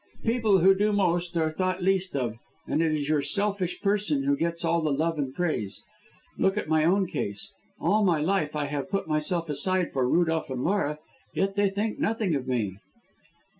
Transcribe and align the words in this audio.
People 0.23 0.61
who 0.61 0.73
do 0.73 0.91
most 0.91 1.37
are 1.37 1.51
thought 1.51 1.83
least 1.83 2.15
of, 2.15 2.33
and 2.65 2.81
it 2.81 2.91
is 2.91 3.07
your 3.07 3.21
selfish 3.21 3.79
person 3.81 4.23
who 4.23 4.35
gets 4.35 4.65
all 4.65 4.81
the 4.81 4.89
love 4.89 5.19
and 5.19 5.27
the 5.27 5.31
praise. 5.33 5.83
Look 6.39 6.57
at 6.57 6.67
my 6.67 6.83
own 6.83 7.05
case. 7.05 7.53
All 7.79 8.03
my 8.03 8.19
life 8.19 8.55
I 8.55 8.65
have 8.65 8.89
put 8.89 9.07
myself 9.07 9.47
aside 9.47 9.93
for 9.93 10.09
Rudolph 10.09 10.49
and 10.49 10.63
Laura; 10.63 10.97
yet 11.35 11.53
they 11.55 11.69
think 11.69 11.99
nothing 11.99 12.33
of 12.33 12.47
me." 12.47 12.79